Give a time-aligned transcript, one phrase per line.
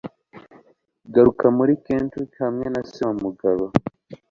[1.13, 3.65] Garuka muri Kentucky hamwe na se wamugabo.